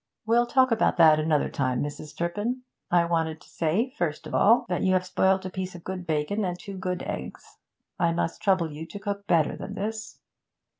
'We'll 0.25 0.47
talk 0.47 0.71
about 0.71 0.97
that 0.97 1.19
another 1.19 1.47
time, 1.47 1.83
Mrs. 1.83 2.17
Turpin. 2.17 2.63
I 2.89 3.05
wanted 3.05 3.39
to 3.39 3.47
say, 3.47 3.93
first 3.99 4.25
of 4.25 4.33
all, 4.33 4.65
that 4.67 4.81
you 4.81 4.93
have 4.93 5.05
spoiled 5.05 5.45
a 5.45 5.51
piece 5.51 5.75
of 5.75 5.83
good 5.83 6.07
bacon 6.07 6.43
and 6.43 6.57
two 6.57 6.73
good 6.75 7.03
eggs. 7.03 7.57
I 7.99 8.11
must 8.11 8.41
trouble 8.41 8.71
you 8.71 8.87
to 8.87 8.99
cook 8.99 9.27
better 9.27 9.55
than 9.55 9.75
this.' 9.75 10.17